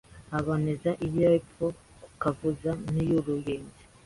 aboneza 0.37 0.91
iy’epfo 1.07 1.65
ku 2.01 2.09
Kavuza 2.21 2.71
n’Uruyenzi 2.91 3.81